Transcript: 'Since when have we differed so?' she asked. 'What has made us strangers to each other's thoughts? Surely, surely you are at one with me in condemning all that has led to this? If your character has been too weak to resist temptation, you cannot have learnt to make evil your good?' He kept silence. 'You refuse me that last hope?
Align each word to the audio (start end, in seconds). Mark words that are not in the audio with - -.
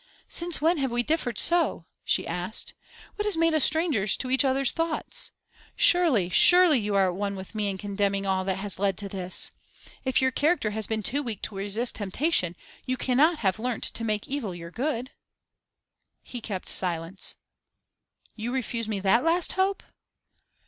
'Since 0.27 0.59
when 0.59 0.79
have 0.79 0.91
we 0.91 1.03
differed 1.03 1.37
so?' 1.37 1.85
she 2.03 2.25
asked. 2.25 2.73
'What 3.13 3.25
has 3.27 3.37
made 3.37 3.53
us 3.53 3.63
strangers 3.63 4.17
to 4.17 4.31
each 4.31 4.43
other's 4.43 4.71
thoughts? 4.71 5.31
Surely, 5.75 6.27
surely 6.27 6.79
you 6.79 6.95
are 6.95 7.09
at 7.11 7.15
one 7.15 7.35
with 7.35 7.53
me 7.53 7.69
in 7.69 7.77
condemning 7.77 8.25
all 8.25 8.43
that 8.45 8.57
has 8.57 8.79
led 8.79 8.97
to 8.97 9.07
this? 9.07 9.51
If 10.03 10.19
your 10.19 10.31
character 10.31 10.71
has 10.71 10.87
been 10.87 11.03
too 11.03 11.21
weak 11.21 11.43
to 11.43 11.55
resist 11.55 11.93
temptation, 11.93 12.55
you 12.83 12.97
cannot 12.97 13.37
have 13.45 13.59
learnt 13.59 13.83
to 13.83 14.03
make 14.03 14.27
evil 14.27 14.55
your 14.55 14.71
good?' 14.71 15.11
He 16.23 16.41
kept 16.41 16.67
silence. 16.67 17.35
'You 18.35 18.51
refuse 18.51 18.87
me 18.87 18.99
that 19.01 19.23
last 19.23 19.51
hope? 19.53 19.83